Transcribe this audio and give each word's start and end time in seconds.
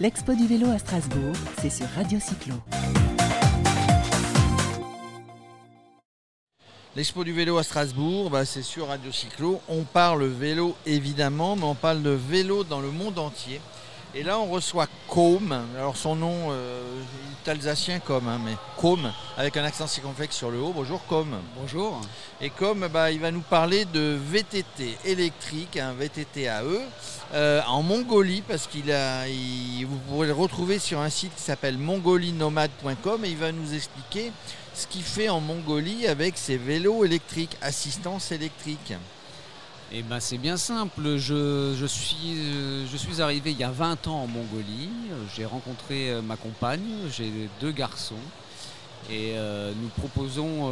L'expo 0.00 0.32
du 0.32 0.46
vélo 0.46 0.70
à 0.70 0.78
Strasbourg, 0.78 1.34
c'est 1.60 1.68
sur 1.68 1.86
Radio 1.90 2.18
Cyclo. 2.18 2.54
L'expo 6.96 7.22
du 7.22 7.34
vélo 7.34 7.58
à 7.58 7.62
Strasbourg, 7.62 8.30
bah, 8.30 8.46
c'est 8.46 8.62
sur 8.62 8.86
Radio 8.86 9.12
Cyclo. 9.12 9.60
On 9.68 9.82
parle 9.82 10.24
vélo 10.24 10.74
évidemment, 10.86 11.54
mais 11.54 11.64
on 11.64 11.74
parle 11.74 12.02
de 12.02 12.08
vélo 12.08 12.64
dans 12.64 12.80
le 12.80 12.90
monde 12.90 13.18
entier. 13.18 13.60
Et 14.14 14.24
là, 14.24 14.40
on 14.40 14.46
reçoit 14.50 14.88
Com. 15.06 15.52
Alors, 15.76 15.96
son 15.96 16.16
nom 16.16 16.48
euh, 16.50 16.82
est 17.44 17.48
alsacien 17.48 18.00
Com, 18.00 18.26
hein, 18.26 18.40
mais 18.44 18.56
Com, 18.76 19.12
avec 19.36 19.56
un 19.56 19.62
accent 19.64 19.86
circonflexe 19.86 20.34
sur 20.36 20.50
le 20.50 20.58
haut. 20.58 20.72
Bonjour 20.74 21.04
Com. 21.06 21.28
Bonjour. 21.56 22.00
Et 22.40 22.50
Com, 22.50 22.88
bah, 22.92 23.12
il 23.12 23.20
va 23.20 23.30
nous 23.30 23.40
parler 23.42 23.84
de 23.84 24.18
VTT 24.20 24.98
électrique, 25.04 25.76
un 25.76 25.92
VTT 25.92 26.48
à 26.48 26.64
eux, 26.64 26.82
euh, 27.34 27.60
en 27.68 27.82
Mongolie, 27.84 28.42
parce 28.42 28.66
qu'il 28.66 28.90
a, 28.90 29.28
il- 29.28 29.86
vous 29.86 29.98
pourrez 30.08 30.26
le 30.26 30.32
retrouver 30.32 30.80
sur 30.80 30.98
un 30.98 31.10
site 31.10 31.34
qui 31.36 31.42
s'appelle 31.42 31.78
mongolinomade.com 31.78 33.24
et 33.24 33.28
il 33.28 33.36
va 33.36 33.52
nous 33.52 33.74
expliquer 33.74 34.32
ce 34.74 34.88
qu'il 34.88 35.02
fait 35.02 35.28
en 35.28 35.40
Mongolie 35.40 36.08
avec 36.08 36.36
ses 36.36 36.56
vélos 36.56 37.04
électriques, 37.04 37.56
assistance 37.62 38.32
électrique. 38.32 38.94
Eh 39.92 40.02
ben 40.02 40.20
c'est 40.20 40.38
bien 40.38 40.56
simple. 40.56 41.16
Je, 41.16 41.34
euh, 41.34 41.86
suis 42.96 43.20
arrivé 43.20 43.50
il 43.50 43.58
y 43.58 43.64
a 43.64 43.72
20 43.72 44.06
ans 44.06 44.22
en 44.22 44.26
Mongolie. 44.28 44.88
J'ai 45.34 45.44
rencontré 45.44 46.10
euh, 46.10 46.22
ma 46.22 46.36
compagne. 46.36 47.08
J'ai 47.10 47.32
deux 47.60 47.72
garçons. 47.72 48.14
Et 49.10 49.32
euh, 49.34 49.72
nous 49.82 49.88
proposons 49.88 50.68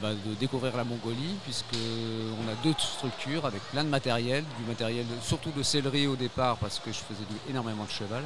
bah, 0.00 0.10
de 0.12 0.34
découvrir 0.38 0.76
la 0.76 0.84
Mongolie 0.84 1.34
puisque 1.42 1.74
on 1.74 2.48
a 2.48 2.54
deux 2.62 2.74
structures 2.78 3.46
avec 3.46 3.62
plein 3.72 3.82
de 3.82 3.88
matériel, 3.88 4.44
du 4.58 4.64
matériel 4.68 5.04
surtout 5.22 5.50
de 5.50 5.62
sellerie 5.64 6.06
au 6.06 6.14
départ 6.14 6.58
parce 6.58 6.78
que 6.78 6.92
je 6.92 6.98
faisais 6.98 7.24
énormément 7.48 7.84
de 7.84 7.90
cheval, 7.90 8.22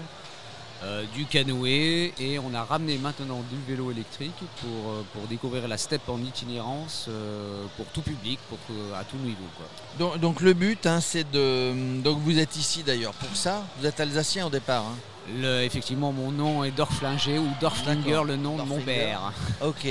euh, 0.83 1.05
du 1.15 1.25
canoë 1.25 2.13
et 2.19 2.39
on 2.39 2.53
a 2.55 2.65
ramené 2.65 2.99
maintenant 2.99 3.43
du 3.51 3.57
vélo 3.67 3.91
électrique 3.91 4.35
pour, 4.61 4.93
euh, 4.93 5.27
découvrir 5.29 5.67
la 5.69 5.79
steppe 5.79 6.09
en 6.09 6.19
itinérance 6.19 7.07
euh, 7.09 7.65
pour 7.77 7.87
tout 7.87 8.03
public, 8.03 8.39
pour 8.49 8.59
à 8.95 9.05
tout 9.05 9.17
niveau. 9.17 10.19
Donc 10.19 10.41
le 10.41 10.53
but, 10.53 10.87
hein, 10.87 11.01
c'est 11.01 11.31
de... 11.31 12.01
Donc 12.03 12.19
vous 12.19 12.39
êtes 12.39 12.57
ici 12.57 12.83
d'ailleurs 12.83 13.15
pour 13.15 13.35
ça. 13.37 13.65
Vous 13.79 13.87
êtes 13.87 14.01
alsacien 14.01 14.47
au 14.47 14.51
départ. 14.51 14.85
hein. 14.85 15.14
Le- 15.41 15.63
effectivement, 15.63 16.13
mon 16.13 16.31
nom 16.31 16.65
est 16.65 16.71
Dorflinger 16.71 17.39
ou 17.39 17.49
Dorflinger, 17.61 18.23
le 18.27 18.37
nom 18.37 18.57
de 18.57 18.63
mon 18.63 18.79
père. 18.81 19.33
Ok. 19.63 19.87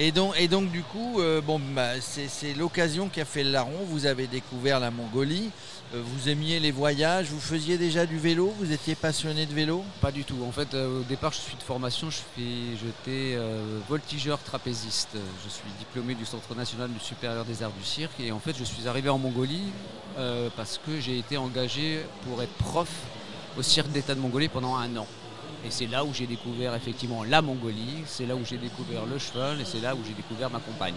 Et 0.00 0.12
donc, 0.12 0.34
et 0.38 0.46
donc 0.46 0.70
du 0.70 0.82
coup, 0.82 1.20
euh, 1.20 1.40
bon, 1.40 1.60
bah, 1.74 2.00
c'est 2.00 2.54
l'occasion 2.54 3.08
qui 3.08 3.20
a 3.20 3.24
fait 3.24 3.42
le 3.42 3.50
larron. 3.50 3.84
Vous 3.88 4.06
avez 4.06 4.28
découvert 4.28 4.78
la 4.78 4.92
Mongolie. 4.92 5.50
Euh, 5.94 6.00
vous 6.04 6.28
aimiez 6.28 6.60
les 6.60 6.70
voyages. 6.70 7.26
Vous 7.30 7.40
faisiez 7.40 7.78
déjà 7.78 8.06
du 8.06 8.16
vélo? 8.16 8.54
Vous 8.60 8.70
étiez 8.70 8.94
passionné 8.94 9.44
de 9.46 9.52
vélo? 9.54 9.82
Pas 10.00 10.12
du 10.12 10.22
tout. 10.22 10.36
En 10.46 10.52
fait, 10.52 10.72
euh, 10.74 11.00
au 11.00 11.02
départ, 11.02 11.32
je 11.32 11.38
suis 11.38 11.56
de 11.56 11.62
formation, 11.62 12.10
je 12.10 12.16
suis, 12.18 12.76
j'étais 12.76 13.34
euh, 13.36 13.80
voltigeur 13.88 14.38
trapéziste. 14.38 15.16
Je 15.44 15.48
suis 15.50 15.68
diplômé 15.80 16.14
du 16.14 16.24
Centre 16.26 16.54
national 16.54 16.90
du 16.92 17.00
supérieur 17.00 17.44
des 17.44 17.64
arts 17.64 17.72
du 17.76 17.84
cirque. 17.84 18.20
Et 18.20 18.30
en 18.30 18.38
fait, 18.38 18.54
je 18.56 18.62
suis 18.64 18.86
arrivé 18.86 19.08
en 19.08 19.18
Mongolie 19.18 19.62
euh, 20.18 20.48
parce 20.56 20.78
que 20.86 21.00
j'ai 21.00 21.18
été 21.18 21.36
engagé 21.36 22.04
pour 22.24 22.40
être 22.40 22.54
prof 22.58 22.88
au 23.56 23.62
cirque 23.62 23.90
d'État 23.90 24.14
de 24.14 24.20
Mongolie 24.20 24.48
pendant 24.48 24.76
un 24.76 24.96
an. 24.96 25.06
Et 25.66 25.70
c'est 25.70 25.88
là 25.88 26.04
où 26.04 26.14
j'ai 26.14 26.28
découvert 26.28 26.72
effectivement 26.76 27.24
la 27.24 27.42
Mongolie, 27.42 28.04
c'est 28.06 28.26
là 28.26 28.36
où 28.36 28.44
j'ai 28.44 28.58
découvert 28.58 29.04
le 29.06 29.18
cheval 29.18 29.60
et 29.60 29.64
c'est 29.64 29.80
là 29.80 29.92
où 29.92 29.98
j'ai 30.06 30.14
découvert 30.14 30.50
ma 30.50 30.60
compagne. 30.60 30.94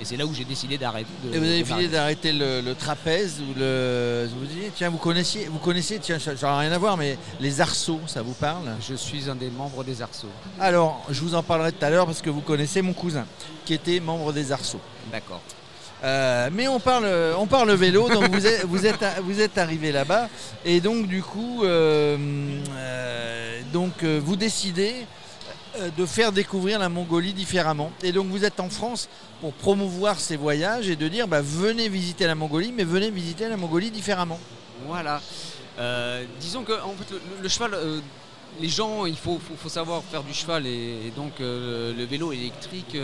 Et 0.00 0.04
c'est 0.04 0.16
là 0.16 0.26
où 0.26 0.34
j'ai 0.34 0.44
décidé 0.44 0.76
d'arrêter. 0.78 1.08
Et 1.32 1.38
vous 1.38 1.44
avez 1.44 1.62
décidé 1.62 1.86
d'arrêter 1.86 2.32
le, 2.32 2.60
le 2.60 2.74
trapèze 2.74 3.40
ou 3.40 3.54
le. 3.56 4.28
Vous 4.36 4.46
dites, 4.46 4.72
tiens, 4.74 4.90
vous 4.90 4.98
connaissiez, 4.98 5.46
vous 5.46 5.60
connaissez, 5.60 6.00
tiens, 6.00 6.18
ça 6.18 6.34
n'a 6.34 6.58
rien 6.58 6.72
à 6.72 6.78
voir, 6.78 6.96
mais 6.96 7.18
les 7.38 7.60
arceaux, 7.60 8.00
ça 8.08 8.20
vous 8.20 8.34
parle? 8.34 8.64
Je 8.80 8.94
suis 8.96 9.30
un 9.30 9.36
des 9.36 9.48
membres 9.48 9.84
des 9.84 10.02
Arceaux. 10.02 10.26
Alors, 10.58 11.06
je 11.08 11.20
vous 11.20 11.36
en 11.36 11.44
parlerai 11.44 11.70
tout 11.70 11.84
à 11.84 11.90
l'heure 11.90 12.06
parce 12.06 12.20
que 12.20 12.30
vous 12.30 12.40
connaissez 12.40 12.82
mon 12.82 12.94
cousin 12.94 13.26
qui 13.64 13.74
était 13.74 14.00
membre 14.00 14.32
des 14.32 14.50
arceaux. 14.50 14.80
D'accord. 15.12 15.40
Euh, 16.02 16.48
mais 16.52 16.66
on 16.66 16.80
parle, 16.80 17.06
on 17.36 17.46
parle 17.46 17.72
vélo, 17.72 18.08
donc 18.08 18.30
vous 18.30 18.46
êtes, 18.46 18.64
vous 18.64 18.86
êtes, 18.86 19.04
vous 19.22 19.40
êtes 19.40 19.58
arrivé 19.58 19.92
là-bas 19.92 20.28
et 20.64 20.80
donc 20.80 21.06
du 21.06 21.22
coup, 21.22 21.62
euh, 21.64 22.16
euh, 22.70 23.60
donc 23.72 24.02
vous 24.04 24.36
décidez 24.36 24.94
de 25.96 26.06
faire 26.06 26.32
découvrir 26.32 26.78
la 26.78 26.88
Mongolie 26.88 27.32
différemment. 27.32 27.92
Et 28.02 28.12
donc 28.12 28.26
vous 28.28 28.44
êtes 28.44 28.60
en 28.60 28.70
France 28.70 29.08
pour 29.40 29.52
promouvoir 29.52 30.18
ces 30.18 30.36
voyages 30.36 30.88
et 30.88 30.96
de 30.96 31.06
dire 31.06 31.28
bah, 31.28 31.42
venez 31.42 31.88
visiter 31.88 32.26
la 32.26 32.34
Mongolie, 32.34 32.72
mais 32.72 32.84
venez 32.84 33.10
visiter 33.10 33.48
la 33.48 33.56
Mongolie 33.56 33.90
différemment. 33.90 34.40
Voilà. 34.86 35.20
Disons 36.40 36.62
que 36.62 36.72
le, 37.42 37.48
cheval, 37.48 37.70
les 38.60 38.68
gens, 38.68 39.06
il 39.06 39.16
faut, 39.16 39.40
faut- 39.62 39.68
savoir 39.70 40.02
faire 40.02 40.22
du 40.22 40.34
cheval 40.34 40.66
et, 40.66 41.12
donc 41.16 41.32
le 41.38 42.04
vélo 42.04 42.32
électrique 42.32 42.96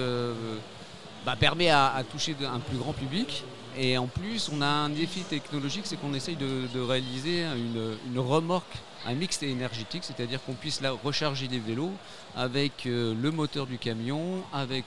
bah, 1.26 1.34
permet 1.34 1.70
à, 1.70 2.03
toucher 2.09 2.37
un 2.41 2.60
plus 2.60 2.78
grand 2.78 2.92
public. 2.92 3.42
Et 3.76 3.98
en 3.98 4.06
plus, 4.06 4.48
on 4.50 4.62
a 4.62 4.66
un 4.66 4.88
défi 4.88 5.20
technologique, 5.22 5.82
c'est 5.84 5.97
qu'on 5.97 6.14
essaye 6.14 6.37
de, 6.37 6.81
réaliser 6.81 7.44
une, 7.44 8.19
remorque, 8.19 8.76
un 9.04 9.14
mix 9.14 9.42
énergétique, 9.42 10.04
c'est-à-dire 10.04 10.42
qu'on 10.44 10.54
puisse 10.54 10.81
recharger 11.04 11.48
des 11.48 11.59
vélos 11.59 11.92
avec 12.37 12.87
euh, 12.87 13.14
le 13.20 13.31
moteur 13.32 13.66
du 13.66 13.76
camion, 13.76 14.42
avec 14.53 14.84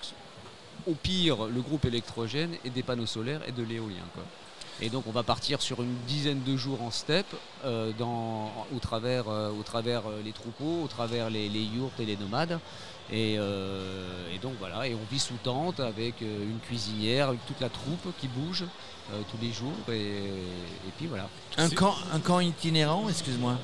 au 0.88 0.94
pire 0.94 1.46
le 1.46 1.62
groupe 1.62 1.86
électrogène 1.86 2.56
et 2.64 2.70
des 2.70 2.84
panneaux 2.84 3.06
solaires 3.06 3.42
et 3.46 3.52
de 3.52 3.62
l'éolien. 3.62 4.06
quoi. 4.14 4.24
Et 4.82 4.90
donc 4.90 5.06
on 5.08 5.12
va 5.12 5.24
partir 5.24 5.62
sur 5.62 5.84
une 5.84 5.96
dizaine 6.08 6.42
de 6.44 6.56
jours 6.56 6.82
en 6.82 6.90
steppe, 6.90 7.36
euh, 7.66 7.92
dans- 8.00 8.52
au 8.74 8.80
travers, 8.80 9.28
euh, 9.28 9.52
au 9.52 9.64
travers 9.64 10.04
les 10.24 10.32
troupeaux, 10.32 10.84
au 10.84 10.88
travers 10.88 11.30
les, 11.30 11.48
yourtes 11.48 12.00
et 12.00 12.06
les 12.06 12.16
nomades. 12.16 12.60
Et 13.12 13.38
donc 14.42 14.54
voilà, 14.60 14.88
et 14.88 14.94
on 14.94 15.12
vit 15.12 15.20
sous 15.20 15.38
tente 15.44 15.80
avec 15.80 16.22
euh, 16.22 16.44
une 16.44 16.60
cuisinière, 16.60 17.30
avec 17.30 17.46
toute 17.46 17.60
la 17.62 17.70
troupe 17.70 18.08
qui 18.20 18.28
bouge 18.28 18.64
euh, 19.12 19.22
tous 19.32 19.38
les 19.42 19.52
jours. 19.52 19.74
Et, 19.90 19.94
et 20.88 20.92
puis 20.98 21.08
voilà. 21.08 21.28
Un 21.58 21.70
camp, 21.70 21.96
un 22.14 22.20
camp 22.20 22.40
itinérant, 22.40 23.10
excuse-moi. 23.10 23.58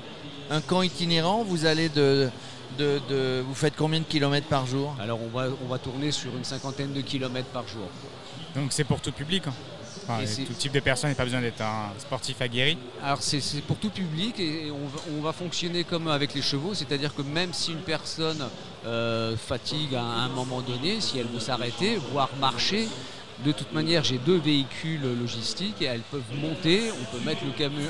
Un 0.49 0.61
camp 0.61 0.81
itinérant, 0.81 1.43
vous 1.43 1.65
allez 1.65 1.89
de, 1.89 2.29
de, 2.77 2.99
de- 3.09 3.43
vous 3.47 3.55
faites 3.55 3.75
combien 3.75 3.99
de 3.99 4.05
kilomètres 4.05 4.47
par 4.47 4.65
jour? 4.65 4.95
Alors 4.99 5.19
on 5.21 5.29
va, 5.29 5.47
on 5.63 5.67
va 5.67 5.77
tourner 5.79 6.11
sur 6.11 6.35
une 6.35 6.43
cinquantaine 6.43 6.93
de 6.93 7.01
kilomètres 7.01 7.49
par 7.49 7.67
jour. 7.67 7.87
Donc 8.55 8.71
c'est 8.71 8.83
pour 8.83 9.01
tout 9.01 9.11
public. 9.11 9.47
hein. 9.47 9.53
Enfin, 10.07 10.23
tout 10.45 10.53
type 10.53 10.71
de 10.71 10.79
personne, 10.79 11.09
il 11.09 11.15
pas 11.15 11.23
besoin 11.23 11.41
d'être 11.41 11.61
un 11.61 11.91
sportif 11.97 12.39
aguerri. 12.41 12.77
Alors 13.03 13.21
c'est 13.21 13.41
c'est 13.41 13.61
pour 13.61 13.77
tout 13.77 13.89
public 13.89 14.39
et 14.39 14.69
on 14.69 14.87
va, 14.87 14.99
on 15.17 15.21
va 15.21 15.33
fonctionner 15.33 15.83
comme 15.83 16.07
avec 16.07 16.33
les 16.35 16.41
chevaux, 16.41 16.73
c'est-à-dire 16.73 17.15
que 17.15 17.23
même 17.23 17.53
si 17.53 17.71
une 17.71 17.81
personne 17.81 18.43
euh, 18.85 19.35
fatigue 19.35 19.95
à 19.95 20.03
un 20.03 20.29
moment 20.29 20.61
donné, 20.61 21.01
si 21.01 21.17
elle 21.17 21.25
veut 21.25 21.39
s'arrêter, 21.39 21.97
voire 22.11 22.29
marcher, 22.39 22.87
de 23.43 23.51
toute 23.51 23.73
manière 23.73 24.03
j'ai 24.03 24.17
deux 24.17 24.37
véhicules 24.37 25.01
logistiques 25.19 25.81
et 25.81 25.85
elles 25.85 26.01
peuvent 26.09 26.23
monter, 26.41 26.83
on 26.91 27.15
peut 27.17 27.23
mettre 27.25 27.41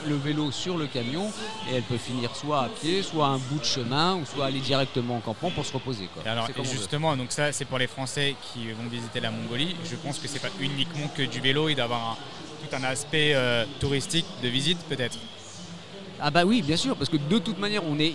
le, 0.07 0.15
vélo 0.15 0.51
sur 0.51 0.75
le 0.77 0.87
camion 0.87 1.31
et 1.69 1.75
elles 1.75 1.83
peuvent 1.83 1.99
finir 1.99 2.35
soit 2.35 2.63
à 2.63 2.69
pied, 2.69 3.03
soit 3.03 3.27
à 3.27 3.29
un 3.29 3.37
bout 3.37 3.59
de 3.59 3.65
chemin, 3.65 4.15
ou 4.15 4.25
soit 4.25 4.45
aller 4.47 4.59
directement 4.59 5.17
en 5.17 5.19
campement 5.19 5.51
pour 5.51 5.65
se 5.65 5.73
reposer. 5.73 6.09
quoi. 6.13 6.23
Alors 6.29 6.49
et 6.49 6.63
justement, 6.65 7.15
donc 7.15 7.31
ça 7.31 7.51
c'est 7.51 7.65
pour 7.65 7.77
les 7.77 7.87
Français 7.87 8.35
qui 8.53 8.71
vont 8.71 8.87
visiter 8.89 9.19
la 9.19 9.29
Mongolie. 9.31 9.75
Je 9.89 9.95
pense 9.95 10.17
que 10.17 10.27
c'est 10.27 10.39
pas 10.41 10.49
uniquement 10.59 11.07
que 11.15 11.21
du 11.23 11.39
vélo, 11.39 11.69
il 11.69 11.75
doit 11.75 11.83
avoir 11.85 12.11
un- 12.11 12.17
tout 12.67 12.75
un 12.75 12.83
aspect 12.83 13.33
euh, 13.35 13.65
touristique 13.79 14.25
de 14.41 14.47
visite 14.47 14.79
peut-être. 14.89 15.17
Ah 16.19 16.31
bah 16.31 16.45
oui, 16.45 16.61
bien 16.61 16.77
sûr, 16.77 16.95
parce 16.95 17.09
que 17.09 17.17
de 17.17 17.37
toute 17.39 17.59
manière, 17.59 17.83
on 17.85 17.99
est 17.99 18.09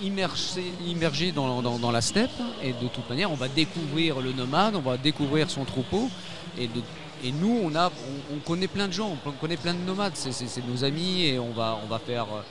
immergé 0.86 1.32
dans, 1.32 1.62
dans- 1.62 1.78
dans 1.78 1.90
la 1.90 2.00
steppe, 2.00 2.30
et 2.62 2.72
de 2.72 2.88
toute 2.88 3.08
manière, 3.08 3.30
on 3.30 3.34
va 3.36 3.46
découvrir 3.48 4.20
le 4.20 4.32
nomade, 4.32 4.74
on 4.74 4.80
va 4.80 4.96
découvrir 4.96 5.50
son 5.50 5.64
troupeau, 5.64 6.10
et, 6.58 6.66
de- 6.66 6.82
et 7.24 7.32
nous, 7.32 7.60
on, 7.64 7.74
a, 7.74 7.88
on, 7.88 8.36
on 8.36 8.38
connaît 8.38 8.68
plein 8.68 8.88
de 8.88 8.92
gens, 8.92 9.16
on 9.26 9.30
connaît 9.32 9.56
plein 9.56 9.74
de 9.74 9.80
nomades, 9.86 10.12
c'est, 10.14 10.30
nos 10.66 10.84
amis, 10.84 11.26
et 11.26 11.38
on 11.38 11.50
va, 11.52 11.78
on 11.84 11.86
va 11.88 11.98
faire... 11.98 12.24
euh, 12.24 12.42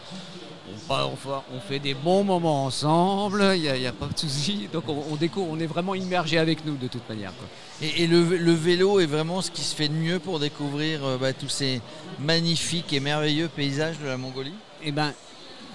On, 0.71 0.93
va- 0.93 1.07
on 1.07 1.15
fa- 1.15 1.43
on 1.51 1.59
fait 1.59 1.79
des 1.79 1.95
bons 1.95 2.23
moments 2.23 2.65
ensemble, 2.65 3.41
il 3.55 3.61
n'y 3.61 3.87
a, 3.87 3.91
pas 3.91 4.05
de 4.05 4.17
souci. 4.19 4.67
Donc 4.71 4.83
on, 4.87 5.15
découvre, 5.15 5.47
on 5.51 5.59
est 5.59 5.65
vraiment 5.65 5.95
immergé 5.95 6.37
avec 6.37 6.63
nous 6.63 6.77
de 6.77 6.87
toute 6.87 7.09
manière. 7.09 7.33
quoi. 7.39 7.47
Et, 7.81 8.03
et 8.03 8.07
le, 8.07 8.21
le 8.37 8.53
vélo 8.53 8.99
est 8.99 9.07
vraiment 9.07 9.41
ce 9.41 9.49
qui 9.49 9.63
se 9.63 9.75
fait 9.75 9.87
de 9.87 9.95
mieux 9.95 10.19
pour 10.19 10.39
découvrir 10.39 11.03
euh, 11.03 11.17
bah, 11.17 11.33
tous 11.33 11.49
ces 11.49 11.81
magnifiques 12.19 12.93
et 12.93 12.99
merveilleux 12.99 13.47
paysages 13.47 13.97
de 13.99 14.05
la 14.05 14.17
Mongolie? 14.17 14.53
Eh 14.83 14.91
ben, 14.91 15.11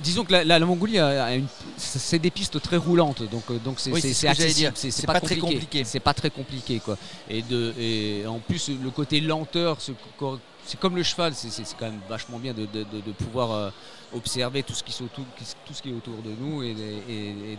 disons 0.03 0.25
que 0.25 0.33
la, 0.33 0.45
la- 0.45 0.59
la 0.59 0.67
Mongolie 0.67 0.99
a, 0.99 1.25
a 1.25 1.35
une- 1.35 1.47
c'est 1.77 2.19
des 2.19 2.31
pistes 2.31 2.61
très 2.61 2.77
roulantes, 2.77 3.23
donc 3.31 3.43
euh, 3.51 3.59
donc 3.59 3.77
c'est 3.79 3.93
Oui, 3.93 4.01
c'est- 4.01 4.13
c'est 4.15 4.29
accessible, 4.29 4.73
c'est 4.75 5.07
pas 5.07 5.21
très 5.21 5.37
compliqué. 5.37 5.85
C'est 5.85 6.01
pas 6.01 6.15
très 6.15 6.31
compliqué 6.31 6.81
quoi. 6.81 6.97
Et 7.29 7.43
de 7.43 7.73
et 7.79 8.27
en 8.27 8.39
plus 8.39 8.69
le 8.71 8.91
côté 8.91 9.21
lenteur, 9.21 9.79
c'est 9.81 10.81
comme 10.81 10.97
le 10.97 11.03
cheval, 11.03 11.35
c'est 11.35 11.51
quand 11.79 11.87
même 11.87 12.01
vachement 12.09 12.39
bien 12.39 12.55
de, 12.55 12.65
pouvoir 13.19 13.53
euh, 13.53 13.71
observer 14.15 14.63
tout 14.63 14.75
ce, 14.75 14.83
qui, 14.83 14.93
tout, 14.93 15.25
tout 15.67 15.75
ce 15.75 15.83
qui 15.83 15.91
est 15.91 15.93
autour 15.93 16.17
de 16.23 16.31
nous 16.39 16.63
et, 16.63 16.75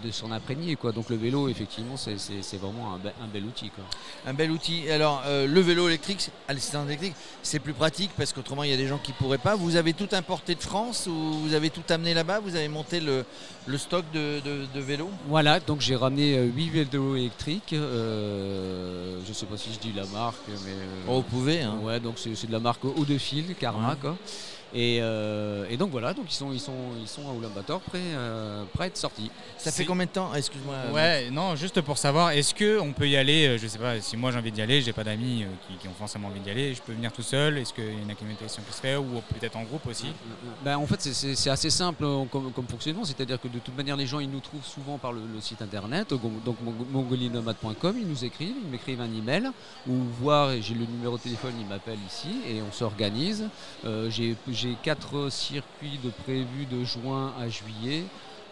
de 0.04 0.12
s'en 0.12 0.31
imprégner. 0.31 0.75
Quoi. 0.75 0.92
Donc 0.92 1.10
le 1.10 1.16
vélo, 1.16 1.48
effectivement, 1.50 1.98
c'est 1.98 2.57
vraiment 2.57 2.96
un, 2.96 3.28
bel 3.28 3.44
outil. 3.44 3.69
Quoi. 3.69 3.84
Un 4.25 4.34
bel 4.34 4.52
outil. 4.52 4.90
Alors 4.90 5.24
euh, 5.25 5.48
le 5.48 5.60
vélo 5.62 5.88
électrique, 5.88 6.30
à 6.48 6.54
l'assistance 6.54 6.88
électrique, 6.88 7.16
c'est 7.44 7.60
plus 7.60 7.74
pratique 7.74 8.12
parce 8.18 8.34
qu'autrement 8.34 8.63
il 8.63 8.72
y 8.72 8.74
a 8.74 8.78
des 8.78 8.88
gens 8.88 8.98
qui 8.98 9.12
ne 9.12 9.18
pourraient 9.18 9.38
pas. 9.38 9.56
Vous 9.56 9.75
avez 9.75 9.94
tout 9.94 10.10
importé 10.13 10.56
de 10.56 10.62
France 10.62 11.07
ou 11.07 11.13
vous 11.13 11.54
avez 11.54 11.69
tout 11.69 11.84
amené 11.90 12.13
là-bas? 12.13 12.40
Vous 12.40 12.56
avez 12.56 12.68
monté 12.68 13.00
le, 13.00 13.25
stock 13.78 14.06
de, 14.13 14.42
vélos? 14.80 15.10
Voilà, 15.28 15.60
donc 15.60 15.81
j'ai 15.81 15.96
ramené 15.96 16.38
8 16.38 16.69
euh, 16.69 16.84
vélos 16.84 17.16
électriques. 17.16 17.72
je 17.72 19.28
ne 19.28 19.34
sais 19.34 19.46
pas 19.46 19.58
si 19.58 19.74
je 19.74 19.80
dis 19.80 19.94
la 19.94 20.06
marque, 20.06 20.48
mais... 20.48 20.74
Oh, 21.08 21.16
vous 21.16 21.22
pouvez. 21.24 21.62
Hein. 21.62 21.78
Ouais, 21.81 22.00
donc 22.00 22.16
c'est 22.18 22.48
de 22.48 22.51
la 22.51 22.60
marque 22.60 22.84
haut 22.86 23.06
de 23.06 23.18
fil, 23.18 23.56
Karma. 23.56 23.96
Quoi. 23.96 24.16
Euh, 24.75 25.66
et, 25.69 25.77
donc 25.77 25.92
voilà, 25.92 26.13
donc 26.13 26.25
ils 26.30 26.36
sont, 26.36 26.51
ils 26.51 26.60
sont, 26.60 26.74
ils 27.00 27.07
sont 27.07 27.22
à 27.30 27.33
Ulaanbaatar 27.33 27.80
prêts, 27.80 28.00
euh, 28.01 28.63
prêts 28.74 28.86
à 28.86 28.88
être 28.88 28.98
sortis. 28.98 29.31
Ça 29.57 29.72
fait 29.72 29.86
combien 29.86 30.06
de 30.06 30.12
temps 30.12 30.33
Excuse-moi. 30.33 30.75
Ouais, 30.94 31.30
non, 31.31 31.56
juste 31.56 31.80
pour 31.81 31.98
savoir, 31.98 32.31
est-ce 32.31 32.54
qu'on 32.54 32.92
peut 32.92 33.07
y 33.07 33.16
aller 33.16 33.48
euh, 33.48 33.57
Je 33.57 33.68
sais 33.68 33.80
pas, 33.80 34.01
si 34.01 34.18
moi 34.18 34.31
j'ai 34.31 34.38
envie 34.38 34.51
d'y 34.51 34.62
aller, 34.62 34.81
j'ai 34.81 34.94
pas 34.94 35.04
d'amis 35.04 35.45
qui, 35.80 35.88
ont 35.88 35.94
forcément 35.98 36.27
envie 36.27 36.42
d'y 36.42 36.50
aller, 36.50 36.74
je 36.74 36.81
peux 36.81 36.92
venir 36.92 37.12
tout 37.12 37.22
seul 37.22 37.57
Est-ce 37.57 37.74
qu'il 37.74 37.86
y 37.86 37.88
a 37.88 38.01
une 38.01 38.10
acclimatation 38.10 38.62
qui 38.68 38.74
se 38.74 38.81
fait 38.81 38.98
ou 38.98 39.22
peut-être 39.39 39.56
en 39.56 39.63
groupe 39.63 39.88
aussi? 39.88 40.07
Ben, 40.63 40.77
En 40.77 40.86
fait, 40.86 41.01
c'est 41.01 41.50
assez 41.50 41.69
simple 41.69 42.06
comme, 42.31 42.51
fonctionnement, 42.69 43.06
c'est-à-dire 43.06 43.39
que 43.39 43.48
de 43.48 43.60
toute 43.60 43.75
manière, 43.77 43.95
les 43.95 44.07
gens 44.07 44.19
ils 44.19 44.30
nous 44.30 44.39
trouvent 44.39 44.66
souvent 44.66 44.98
par 44.98 45.13
le, 45.13 45.22
site 45.39 45.62
internet, 45.62 46.10
donc 46.10 46.57
mongolinomade.com, 46.92 47.95
ils 48.00 48.07
nous 48.07 48.25
écrivent, 48.25 48.56
ils 48.63 48.69
m'écrivent 48.69 49.01
un 49.01 49.13
email 49.13 49.51
ou 49.88 49.94
voir, 50.19 50.51
j'ai 50.60 50.74
le 50.74 50.86
numéro 50.86 51.18
de 51.18 51.22
téléphone, 51.22 51.54
ils 51.60 51.68
m'appellent 51.68 52.00
ici 52.07 52.42
et 52.48 52.62
on 52.62 52.72
s'organise. 52.72 53.48
j'ai 54.10 54.36
j'ai 54.66 54.76
quatre 54.82 55.30
circuits 55.30 56.00
de 56.04 56.10
prévus 56.24 56.66
de 56.66 56.84
juin 56.84 57.32
à 57.40 57.48
juillet. 57.50 58.04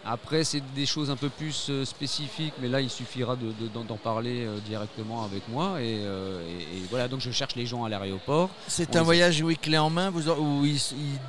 Après, 0.06 0.44
c'est 0.44 0.62
des 0.76 0.86
choses 0.86 1.10
un 1.10 1.16
peu 1.16 1.30
plus 1.30 1.68
euh, 1.70 1.86
spécifiques, 1.86 2.54
mais 2.62 2.68
là, 2.68 2.82
il 2.82 2.90
suffira 2.90 3.38
d'en 3.38 3.96
parler 3.96 4.46
euh, 4.46 4.58
directement 4.60 5.24
avec 5.24 5.48
moi. 5.48 5.76
Euh, 5.78 6.42
et, 6.50 6.82
voilà, 6.90 7.08
donc 7.08 7.22
je 7.22 7.32
cherche 7.32 7.56
les 7.56 7.66
gens 7.66 7.86
à 7.86 7.90
l'aéroport. 7.90 8.50
C'est 8.68 8.98
un 8.98 9.02
voyage, 9.02 9.42
oui, 9.42 9.56
clé 9.56 9.78
en 9.78 9.90
main, 9.90 10.12
où 10.12 10.66
ils, 10.66 10.80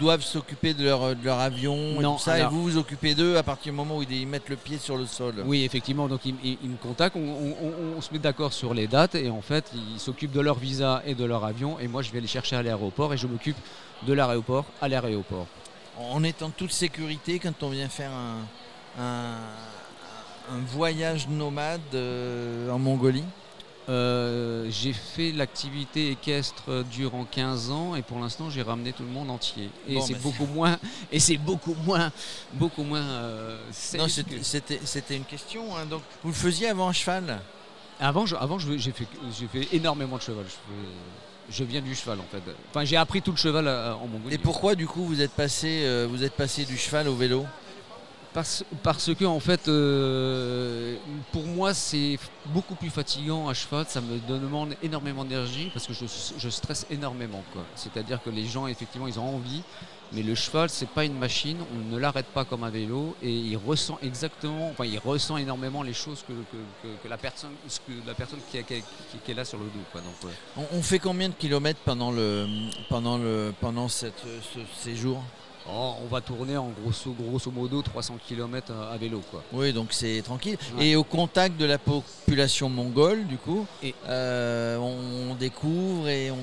doivent 0.01 0.23
s'occuper 0.23 0.75
de 0.75 0.85
leur, 0.85 1.15
de 1.15 1.25
leur 1.25 1.39
avion 1.39 2.01
et 2.01 2.03
tout 2.03 2.19
ça, 2.19 2.41
et 2.41 2.47
vous 2.47 2.63
vous 2.63 2.77
occupez 2.77 3.15
d'eux 3.15 3.37
à 3.37 3.45
partir 3.45 3.73
du 3.73 3.77
moment 3.77 3.99
où 3.99 4.03
ils 4.03 4.27
mettent 4.27 4.49
le 4.49 4.57
pied 4.57 4.79
sur 4.79 4.97
le 4.97 5.07
sol. 5.07 5.35
Oui, 5.47 5.63
effectivement, 5.63 6.09
donc 6.09 6.23
ils, 6.25 6.59
me 6.69 6.77
contactent, 6.77 7.17
on, 7.17 8.01
se 8.01 8.13
met 8.13 8.19
d'accord 8.19 8.53
sur 8.53 8.75
les 8.75 8.89
dates, 8.89 9.15
et 9.15 9.31
en 9.31 9.41
fait, 9.41 9.71
ils 9.95 10.01
s'occupent 10.01 10.33
de 10.33 10.41
leur 10.41 10.59
visa 10.59 11.03
et 11.07 11.15
de 11.15 11.25
leur 11.25 11.45
avion, 11.45 11.79
et 11.79 11.87
moi, 11.87 12.03
je 12.03 12.11
vais 12.11 12.21
les 12.21 12.27
chercher 12.27 12.57
à 12.57 12.63
l'aéroport, 12.63 13.15
et 13.15 13.17
je 13.17 13.27
m'occupe 13.27 13.57
de 14.07 14.13
l'aéroport 14.13 14.65
à 14.83 14.89
l'aéroport. 14.89 15.47
On 15.99 16.25
est 16.25 16.43
en 16.43 16.51
toute 16.51 16.73
sécurité 16.73 17.39
quand 17.39 17.63
on 17.63 17.71
vient 17.71 17.89
faire 17.89 18.11
un, 18.99 19.29
voyage 20.67 21.29
nomade 21.29 21.81
euh, 21.95 22.71
en 22.71 22.79
Mongolie 22.79 23.25
euh, 23.89 24.67
j'ai 24.71 24.95
fait 24.95 25.31
l'activité 25.33 26.11
équestre 26.11 26.85
durant 26.91 27.25
15 27.25 27.71
ans 27.71 27.95
et 27.95 28.01
pour 28.01 28.19
l'instant 28.19 28.49
j'ai 28.49 28.63
ramené 28.63 28.95
tout 28.95 29.03
le 29.03 29.11
monde 29.11 29.31
entier. 29.31 29.69
Et 29.87 30.01
c'est 30.01 30.15
beaucoup 30.15 30.47
moins 30.47 30.79
et 31.13 31.21
c'est 31.21 31.37
beaucoup 31.37 31.77
moins 31.85 32.11
beaucoup 32.55 32.83
moins. 32.83 33.03
Euh, 33.03 33.59
non, 33.99 34.07
c'était 34.09 35.17
une 35.17 35.25
question. 35.25 35.77
Hein. 35.77 35.85
Donc 35.85 36.01
vous 36.23 36.31
le 36.31 36.35
faisiez 36.35 36.69
avant 36.69 36.89
un 36.89 36.95
cheval? 36.95 37.41
Avant, 38.01 38.25
avant 38.41 38.59
j'ai 38.59 38.93
fait 38.93 39.07
énormément 39.73 40.17
de 40.17 40.23
cheval 40.23 40.47
je 40.49 40.55
viens 41.51 41.81
du 41.81 41.95
cheval 41.95 42.19
en 42.21 42.27
fait. 42.31 42.43
Enfin, 42.71 42.85
j'ai 42.85 42.97
appris 42.97 43.23
tout 43.23 43.31
le 43.31 43.37
cheval 43.37 43.67
euh, 43.67 43.95
en 43.95 44.07
Mongolie. 44.07 44.35
Et 44.35 44.39
pourquoi 44.39 44.75
du 44.75 44.87
coup 44.87 45.05
vous 45.05 45.21
êtes 45.21 45.33
passé, 45.33 45.83
euh, 45.85 46.07
vous 46.09 46.23
êtes 46.23 46.35
passé 46.35 46.65
du 46.65 46.77
cheval 46.77 47.09
au 47.09 47.15
vélo? 47.15 47.47
Parce, 48.35 48.65
parce, 48.83 49.15
que 49.15 49.25
en 49.25 49.41
fait, 49.41 49.69
euh, 49.69 50.97
pour 51.33 51.45
moi, 51.45 51.73
c'est 51.73 52.19
beaucoup 52.47 52.75
plus 52.75 52.91
fatigant 52.91 53.49
à 53.49 53.55
cheval. 53.55 53.87
Ça 53.89 54.01
me 54.01 54.19
demande 54.29 54.75
énormément 54.83 55.25
d'énergie 55.25 55.71
parce 55.73 55.87
que 55.87 55.95
je, 55.95 56.05
je 56.37 56.49
stresse 56.49 56.85
énormément. 56.91 57.43
C'est-à-dire 57.77 58.21
que 58.23 58.31
les 58.31 58.45
gens, 58.45 58.67
effectivement, 58.67 59.07
ils 59.07 59.21
ont 59.21 59.37
envie, 59.37 59.63
mais 60.13 60.23
le 60.23 60.35
cheval, 60.35 60.69
c'est 60.69 60.89
pas 60.89 61.05
une 61.05 61.19
machine, 61.19 61.59
on 61.75 61.95
ne 61.95 61.99
l'arrête 61.99 62.27
pas 62.27 62.45
comme 62.45 62.65
un 62.65 62.71
vélo 62.71 63.17
et 63.23 63.33
il 63.33 63.57
ressent 63.57 63.99
exactement, 64.03 64.69
enfin 64.71 64.85
il 64.85 64.99
ressent 64.99 65.37
énormément 65.37 65.83
les 65.83 65.95
choses 65.95 66.25
que, 66.27 67.09
la 67.09 67.17
personne, 67.17 67.51
que 67.87 67.93
la 68.07 68.15
personne 68.15 68.39
qui, 68.51 68.59
est 68.59 69.35
là 69.35 69.45
sur 69.45 69.59
le 69.59 69.65
dos. 69.65 70.01
Donc, 70.01 70.33
on, 70.73 70.83
fait 70.83 70.99
combien 70.99 71.29
de 71.29 71.35
kilomètres 71.35 71.81
pendant 71.85 72.11
le 72.11 72.47
pendant 72.89 73.19
le 73.19 73.53
pendant 73.61 73.89
cette, 73.89 74.23
ce 74.53 74.61
séjour? 74.83 75.23
Oh, 75.69 75.95
on 76.03 76.07
va 76.07 76.21
tourner 76.21 76.57
en 76.57 76.71
grosso, 76.83 77.15
grosso 77.19 77.51
modo 77.51 77.83
300 77.83 78.19
km 78.27 78.73
à, 78.73 78.97
vélo. 78.97 79.23
Quoi. 79.31 79.43
Oui, 79.53 79.73
donc 79.73 79.89
c'est 79.93 80.23
tranquille. 80.23 80.57
Et 80.79 80.97
au 80.97 81.05
contact 81.05 81.57
de 81.57 81.65
la 81.65 81.79
population 81.79 82.69
mongole, 82.69 83.27
du 83.27 83.37
coup, 83.37 83.67
et 83.83 83.95
euh, 84.09 84.77
on 84.79 85.35
découvre 85.35 86.09
et 86.09 86.31
on, 86.31 86.37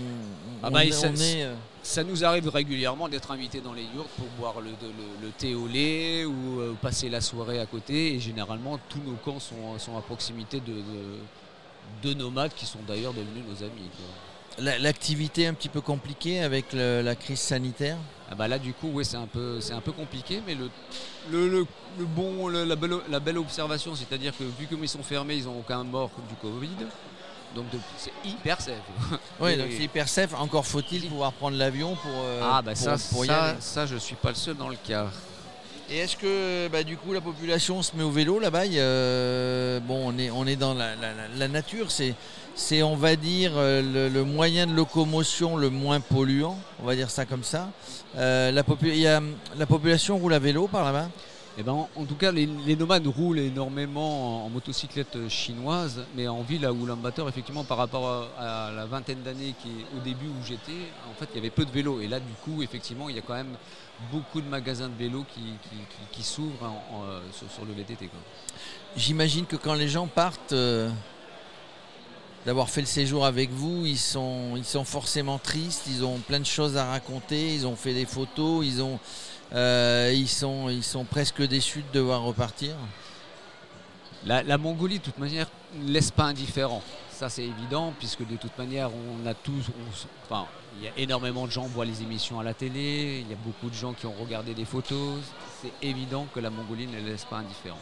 ah 0.63 0.69
bah. 0.69 0.81
Euh, 0.83 1.55
ça 1.83 2.03
nous 2.03 2.23
arrive 2.23 2.47
régulièrement 2.47 3.09
d'être 3.09 3.31
invités 3.31 3.61
dans 3.61 3.73
les 3.73 3.81
yurts 3.81 4.07
pour 4.17 4.27
boire 4.39 4.55
le, 4.61 5.29
thé 5.37 5.55
au 5.55 5.67
lait 5.67 6.25
ou 6.25 6.59
euh, 6.59 6.73
passer 6.79 7.09
la 7.09 7.21
soirée 7.21 7.59
à 7.59 7.65
côté. 7.65 8.13
Et 8.13 8.19
généralement, 8.19 8.79
tous 8.89 8.99
nos 8.99 9.15
camps 9.15 9.39
sont, 9.39 9.97
à 9.97 10.01
proximité 10.01 10.59
de, 10.59 10.83
de, 12.03 12.13
nomades 12.13 12.53
qui 12.53 12.67
sont 12.67 12.79
d'ailleurs 12.87 13.13
devenus 13.13 13.43
nos 13.47 13.65
amis. 13.65 13.89
L'activité 14.59 15.47
un 15.47 15.53
petit 15.53 15.69
peu 15.69 15.81
compliquée 15.81 16.41
avec 16.41 16.73
la 16.73 17.15
crise 17.15 17.39
sanitaire 17.39 17.97
ah 18.31 18.35
bah 18.35 18.47
Là, 18.47 18.57
du 18.57 18.73
coup, 18.73 18.89
oui, 18.93 19.03
c'est 19.03 19.17
un, 19.17 19.27
peu, 19.27 19.59
un 19.71 19.81
peu 19.81 19.91
compliqué, 19.91 20.41
mais 20.47 20.55
le, 20.55 21.49
le, 21.49 21.65
bon, 21.99 22.47
la, 22.47 22.75
belle, 22.77 22.93
la 23.09 23.19
belle 23.19 23.37
observation, 23.37 23.93
c'est-à-dire 23.93 24.31
que 24.37 24.43
vu 24.43 24.67
comme 24.67 24.83
ils 24.83 24.89
sont 24.89 25.03
fermés, 25.03 25.35
ils 25.35 25.43
n'ont 25.43 25.59
aucun 25.59 25.83
mort 25.83 26.09
du 26.29 26.35
Covid. 26.35 26.69
Donc 27.53 27.65
c'est 27.97 28.13
hyper 28.23 28.61
safe. 28.61 28.75
Oui, 29.41 29.57
donc 29.57 29.67
c'est 29.71 29.83
hyper 29.83 30.07
safe. 30.07 30.33
Encore 30.35 30.65
faut-il 30.65 31.09
pouvoir 31.09 31.33
prendre 31.33 31.57
l'avion 31.57 31.95
pour, 31.95 32.11
euh, 32.23 32.39
ah, 32.41 32.61
bah 32.61 32.75
ça, 32.75 32.97
ça, 32.97 33.57
ça, 33.59 33.85
je 33.85 33.97
suis 33.97 34.15
pas 34.15 34.29
le 34.29 34.35
seul 34.35 34.55
dans 34.55 34.69
le 34.69 34.77
cas. 34.77 35.07
Et 35.89 35.97
est-ce 35.97 36.15
que 36.15 36.67
bah, 36.69 36.83
du 36.83 36.95
coup 36.97 37.13
la 37.13 37.21
population 37.21 37.81
se 37.81 37.95
met 37.95 38.03
au 38.03 38.11
vélo 38.11 38.39
là-bas 38.39 38.63
euh, 38.65 39.79
Bon, 39.81 40.01
on 40.05 40.17
est, 40.17 40.29
on 40.29 40.45
est 40.47 40.55
dans 40.55 40.73
la, 40.73 41.47
nature, 41.47 41.91
c'est, 41.91 42.15
c'est 42.55 42.81
on 42.81 42.95
va 42.95 43.15
dire 43.15 43.51
euh, 43.55 44.09
le, 44.09 44.23
moyen 44.23 44.67
de 44.67 44.73
locomotion 44.73 45.57
le 45.57 45.69
moins 45.69 45.99
polluant, 45.99 46.57
on 46.81 46.85
va 46.85 46.95
dire 46.95 47.09
ça 47.09 47.25
comme 47.25 47.43
ça. 47.43 47.69
la, 48.15 48.51
y 48.83 49.07
a, 49.07 49.21
la 49.57 49.65
population 49.65 50.17
roule 50.17 50.33
à 50.33 50.39
vélo 50.39 50.67
par 50.67 50.85
là-bas? 50.85 51.09
Eh 51.57 51.63
ben, 51.63 51.87
en, 51.95 52.05
tout 52.05 52.15
cas, 52.15 52.31
les, 52.31 52.47
nomades 52.77 53.07
roulent 53.07 53.39
énormément 53.39 54.45
en, 54.45 54.49
motocyclette 54.49 55.27
chinoise, 55.27 56.05
mais 56.15 56.27
en 56.27 56.41
ville 56.41 56.65
à 56.65 56.71
Ulaanbaatar, 56.71 57.27
effectivement, 57.27 57.65
par 57.65 57.77
rapport 57.77 58.29
à, 58.37 58.71
la 58.73 58.85
vingtaine 58.85 59.21
d'années 59.21 59.53
qui 59.61 59.69
au 59.97 59.99
début 59.99 60.27
où 60.27 60.45
j'étais, 60.45 60.71
en 61.09 61.13
fait, 61.19 61.27
il 61.33 61.35
y 61.35 61.39
avait 61.39 61.49
peu 61.49 61.65
de 61.65 61.71
vélos. 61.71 61.99
Et 61.99 62.07
là, 62.07 62.19
du 62.19 62.33
coup, 62.45 62.63
effectivement, 62.63 63.09
il 63.09 63.17
y 63.17 63.19
a 63.19 63.21
quand 63.21 63.33
même 63.33 63.57
beaucoup 64.11 64.39
de 64.39 64.47
magasins 64.47 64.87
de 64.87 64.95
vélos 64.95 65.25
qui, 66.11 66.23
s'ouvrent 66.23 66.71
euh, 67.03 67.19
sur, 67.31 67.65
le 67.65 67.73
VTT. 67.73 68.09
J'imagine 68.95 69.45
que 69.45 69.57
quand 69.57 69.73
les 69.73 69.89
gens 69.89 70.07
partent 70.07 70.53
euh, 70.53 70.89
d'avoir 72.45 72.69
fait 72.69 72.81
le 72.81 72.87
séjour 72.87 73.25
avec 73.25 73.51
vous, 73.51 73.85
ils 73.85 73.97
sont, 73.97 74.61
forcément 74.85 75.37
tristes, 75.37 75.83
ils 75.87 76.03
ont 76.03 76.17
plein 76.17 76.39
de 76.39 76.45
choses 76.45 76.77
à 76.77 76.85
raconter, 76.85 77.53
ils 77.53 77.67
ont 77.67 77.75
fait 77.75 77.93
des 77.93 78.05
photos, 78.05 78.65
ils 78.65 78.83
euh, 79.53 80.25
sont, 80.25 81.05
presque 81.09 81.41
déçus 81.43 81.83
de 81.91 81.99
devoir 81.99 82.23
repartir. 82.23 82.75
La, 84.25 84.57
Mongolie, 84.57 84.99
de 84.99 85.03
toute 85.03 85.17
manière, 85.17 85.47
ne 85.75 85.91
laisse 85.91 86.11
pas 86.11 86.25
indifférent. 86.25 86.83
Ça, 87.11 87.29
c'est 87.29 87.43
évident, 87.43 87.93
puisque 87.97 88.27
de 88.27 88.35
toute 88.35 88.55
manière, 88.57 88.89
on 88.93 89.25
a 89.27 89.33
tous. 89.33 89.65
il 90.77 90.83
y 90.83 90.87
a 90.87 90.91
énormément 90.97 91.45
de 91.45 91.51
gens 91.51 91.65
qui 91.65 91.73
voient 91.73 91.85
les 91.85 92.01
émissions 92.01 92.39
à 92.39 92.43
la 92.43 92.53
télé, 92.53 93.23
il 93.23 93.29
y 93.29 93.33
a 93.33 93.37
beaucoup 93.43 93.69
de 93.69 93.75
gens 93.75 93.93
qui 93.93 94.05
ont 94.05 94.13
regardé 94.19 94.53
des 94.53 94.65
photos. 94.65 95.19
C'est 95.61 95.73
évident 95.81 96.27
que 96.33 96.39
la 96.39 96.49
Mongolie 96.49 96.87
ne 96.87 96.99
laisse 96.99 97.25
pas 97.25 97.37
indifférent. 97.37 97.79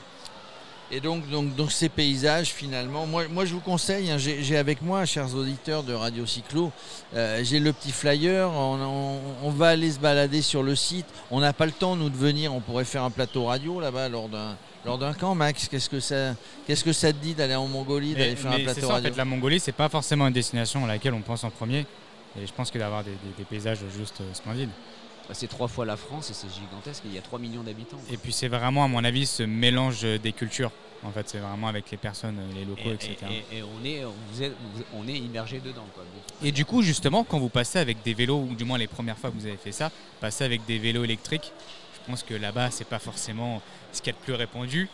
Et 0.92 1.00
donc, 1.00 1.30
donc, 1.30 1.56
donc 1.56 1.72
ces 1.72 1.88
paysages, 1.88 2.48
finalement, 2.48 3.06
moi, 3.06 3.28
moi 3.28 3.46
je 3.46 3.54
vous 3.54 3.60
conseille, 3.60 4.10
hein, 4.10 4.18
j'ai 4.18 4.58
avec 4.58 4.82
moi, 4.82 5.06
chers 5.06 5.36
auditeurs 5.36 5.84
de 5.84 5.94
Radio 5.94 6.26
Cyclo, 6.26 6.72
euh, 7.14 7.42
j'ai 7.44 7.60
le 7.60 7.72
petit 7.74 7.92
flyer, 7.92 8.50
on, 8.52 9.52
va 9.52 9.70
aller 9.70 9.92
se 9.92 10.00
balader 10.00 10.42
sur 10.42 10.64
le 10.64 10.76
site. 10.76 11.06
On 11.30 11.42
n'a 11.42 11.54
pas 11.54 11.68
le 11.68 11.72
temps, 11.72 11.96
nous, 11.96 12.10
de 12.10 12.18
venir, 12.18 12.54
on 12.54 12.60
pourrait 12.60 12.86
faire 12.86 13.04
un 13.04 13.12
plateau 13.12 13.46
radio 13.46 13.80
là-bas 13.80 14.10
lors 14.10 14.30
d'un 14.30 14.58
lors 14.86 14.98
d'un 14.98 15.14
camp, 15.14 15.36
Max, 15.36 15.68
qu'est-ce 15.68 15.90
que 15.90 16.00
ça, 16.00 16.36
qu'est-ce 16.66 16.86
que 16.86 16.94
ça 16.94 17.12
te 17.12 17.18
dit 17.18 17.34
d'aller 17.34 17.56
en 17.56 17.68
Mongolie, 17.68 18.14
d'aller 18.14 18.38
faire 18.38 18.54
un 18.54 18.60
plateau 18.60 18.88
radio 18.88 19.10
En 19.10 19.12
fait, 19.12 19.18
la 19.18 19.26
Mongolie, 19.26 19.60
c'est 19.60 19.74
pas 19.74 19.90
forcément 19.90 20.26
une 20.26 20.34
destination 20.34 20.86
à 20.86 20.88
laquelle 20.88 21.14
on 21.14 21.22
pense 21.22 21.44
en 21.44 21.50
premier. 21.50 21.86
Et 22.42 22.48
je 22.48 22.54
pense 22.54 22.72
que 22.72 22.80
d'avoir 22.80 23.04
des, 23.04 23.44
paysages 23.50 23.80
juste 23.98 24.22
euh, 24.22 24.34
splendides. 24.34 24.70
Bah, 25.30 25.36
c'est 25.36 25.48
trois 25.48 25.68
fois 25.68 25.86
la 25.86 25.96
France 25.96 26.32
et 26.32 26.34
c'est 26.34 26.50
gigantesque. 26.52 27.04
Il 27.06 27.14
y 27.14 27.18
a 27.20 27.22
3 27.22 27.38
millions 27.38 27.62
d'habitants. 27.62 28.00
Et 28.12 28.18
puis 28.18 28.34
c'est 28.34 28.48
vraiment, 28.48 28.84
à 28.84 28.88
mon 28.88 29.04
avis, 29.04 29.28
ce 29.28 29.44
mélange 29.44 30.02
des 30.02 30.34
cultures. 30.34 30.72
En 31.04 31.12
fait, 31.12 31.30
c'est 31.30 31.38
vraiment 31.38 31.68
avec 31.68 31.90
les 31.92 31.98
personnes, 31.98 32.38
les 32.56 32.66
locaux, 32.66 32.82
Et, 32.90 32.94
etc. 32.94 33.16
et- 33.54 33.58
et 33.60 33.64
on, 33.64 33.86
est, 33.86 34.04
on 34.94 35.08
immergé 35.08 35.60
dedans. 35.60 35.86
Quoi. 35.94 36.04
Et 36.44 36.52
du 36.52 36.66
coup, 36.66 36.82
justement, 36.82 37.24
quand 37.24 37.40
vous 37.40 37.48
passez 37.50 37.78
avec 37.80 38.02
des 38.04 38.14
vélos, 38.16 38.40
ou 38.50 38.56
du 38.56 38.66
moins 38.66 38.78
les 38.80 38.88
premières 38.88 39.18
fois 39.18 39.30
que 39.30 39.36
vous 39.36 39.46
avez 39.46 39.56
fait 39.58 39.72
ça, 39.72 39.92
passer 40.20 40.44
avec 40.44 40.66
des 40.66 40.78
vélos 40.80 41.04
électriques, 41.04 41.54
je 41.94 42.12
pense 42.12 42.24
que 42.24 42.34
là-bas, 42.34 42.72
c'est 42.72 42.88
pas 42.88 43.00
forcément 43.00 43.62
ce 43.94 44.02
qu'il 44.02 44.12
y 44.12 44.16
a 44.16 44.20
de 44.20 44.24
plus 44.26 44.34
répandu. 44.34 44.90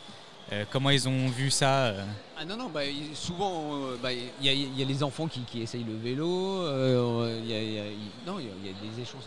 Euh, 0.52 0.64
comment 0.70 0.92
ils 0.92 1.10
ont 1.10 1.28
vu 1.28 1.50
ça 1.50 1.86
euh, 1.88 2.04
Ah 2.38 2.46
non, 2.46 2.56
non, 2.56 2.70
bah, 2.70 2.82
souvent, 3.16 3.74
euh, 3.74 3.98
bah, 4.02 4.14
il 4.14 4.30
y, 4.42 4.82
a- 4.82 4.86
les 4.86 5.04
enfants 5.04 5.28
qui, 5.28 5.62
essayent 5.62 5.84
le 5.84 5.98
vélo, 5.98 6.62
non, 6.68 7.26
il 7.26 7.50
y 7.50 8.70
a, 8.70 8.74
des, 8.96 9.02
échanges 9.02 9.24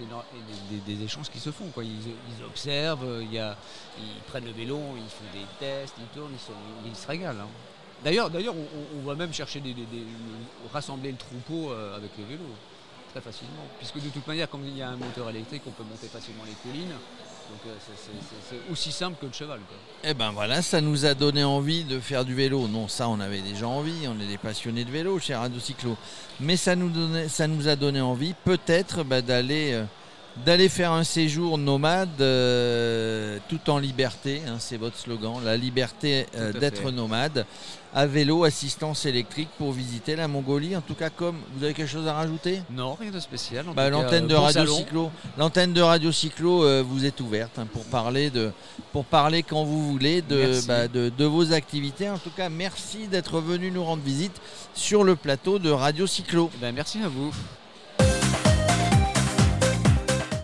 des, 0.87 1.03
échanges 1.03 1.29
qui 1.29 1.41
se 1.41 1.51
font. 1.51 1.67
Ils, 1.79 2.45
observent, 2.45 3.23
ils 3.23 4.23
prennent 4.29 4.45
le 4.45 4.53
vélo, 4.53 4.79
ils 4.97 5.11
font 5.11 5.25
des 5.33 5.45
tests, 5.59 5.95
ils 5.99 6.07
tournent, 6.17 6.33
ils, 6.87 6.97
se 6.97 7.07
régalent. 7.07 7.41
hein. 7.41 7.49
D'ailleurs, 8.05 8.31
d'ailleurs 8.31 8.55
on, 8.97 9.05
va 9.05 9.17
même 9.17 9.33
chercher 9.33 9.59
des, 9.59 9.75
des- 9.75 9.85
rassembler 10.73 11.11
le 11.11 11.17
troupeau 11.17 11.73
avec 11.97 12.13
le 12.17 12.25
vélo 12.27 12.45
très 13.11 13.21
facilement. 13.21 13.67
Puisque 13.79 13.97
de 14.01 14.09
toute 14.11 14.27
manière, 14.29 14.49
comme 14.49 14.65
il 14.65 14.77
y 14.77 14.83
a 14.83 14.91
un 14.91 14.97
moteur 14.97 15.29
électrique, 15.31 15.63
on 15.67 15.71
peut 15.73 15.83
monter 15.83 16.07
facilement 16.07 16.45
les 16.47 16.71
collines. 16.71 16.95
Euh, 17.67 17.71
c'est- 18.49 18.73
aussi 18.73 18.93
simple 18.93 19.17
que 19.21 19.27
le 19.27 19.33
cheval. 19.33 19.61
Eh 20.05 20.15
ben 20.15 20.31
voilà, 20.33 20.63
ça 20.63 20.81
nous 20.81 21.05
a 21.07 21.15
donné 21.15 21.45
envie 21.45 21.85
de 21.85 21.99
faire 22.01 22.25
du 22.25 22.35
vélo. 22.35 22.69
Non, 22.69 22.89
ça 22.89 23.09
on 23.09 23.21
avait 23.21 23.41
déjà 23.41 23.67
envie, 23.67 24.07
on 24.07 24.21
est 24.21 24.27
des 24.27 24.39
passionnés 24.39 24.85
de 24.85 24.91
vélo 24.91 25.19
chez 25.19 25.35
Radio 25.35 25.59
Cyclo. 25.59 25.97
Mais 26.41 26.57
ça 26.57 26.77
nous, 26.77 26.89
donnait- 26.91 27.29
ça 27.29 27.47
nous 27.47 27.69
a 27.69 27.77
donné 27.77 28.01
envie 28.01 28.35
peut-être 28.45 29.03
bah, 29.03 29.23
d'aller 29.23 29.73
euh, 29.73 29.85
d'aller 30.45 30.69
faire 30.69 30.93
un 30.93 31.05
séjour 31.05 31.59
nomade 31.59 32.21
euh, 32.21 33.39
tout 33.49 33.71
en 33.71 33.79
liberté, 33.79 34.43
hein, 34.47 34.57
c'est 34.59 34.77
votre 34.77 34.97
slogan, 34.97 35.41
la 35.45 35.57
liberté 35.57 36.27
euh, 36.37 36.53
d'être 36.53 36.91
nomade, 36.91 37.47
à 37.95 38.07
vélo, 38.07 38.45
assistance 38.45 39.07
électrique 39.07 39.49
pour 39.57 39.73
visiter 39.73 40.15
la 40.15 40.29
Mongolie. 40.29 40.77
En 40.77 40.81
tout 40.81 40.95
cas, 40.95 41.11
comme 41.11 41.37
vous 41.55 41.65
avez 41.65 41.75
quelque 41.75 41.91
chose 41.91 42.07
à 42.07 42.13
rajouter? 42.13 42.61
Non, 42.71 42.95
rien 42.95 43.11
de 43.11 43.21
spécial. 43.21 43.65
bah, 43.75 43.89
l'antenne 43.89 44.27
de 44.27 44.35
bon 44.35 44.43
Radio 44.43 44.61
salon. 44.67 44.77
Cyclo, 44.77 45.11
l'antenne 45.39 45.73
de 45.73 45.81
Radio 45.81 46.13
Cyclo 46.13 46.65
euh, 46.65 46.85
vous 46.87 47.07
est 47.07 47.21
ouverte 47.21 47.59
hein, 47.59 47.67
pour 47.73 47.85
parler 47.85 48.31
de, 48.31 48.53
pour 48.93 49.05
parler 49.05 49.43
quand 49.43 49.65
vous 49.65 49.91
voulez 49.91 50.21
de, 50.23 50.67
bah, 50.67 50.87
de, 50.87 51.09
de 51.09 51.25
vos 51.25 51.53
activités. 51.53 52.11
En 52.11 52.19
tout 52.19 52.31
cas, 52.37 52.49
merci 52.49 53.09
d'être 53.09 53.41
venu 53.41 53.71
nous 53.71 53.85
rendre 53.85 54.03
visite 54.03 54.39
sur 54.75 55.03
le 55.03 55.17
plateau 55.17 55.59
de 55.59 55.71
Radio 55.71 56.07
Cyclo. 56.07 56.51
Eh 56.55 56.61
ben, 56.61 56.75
merci 56.75 56.99
à 57.03 57.09
vous. 57.09 57.33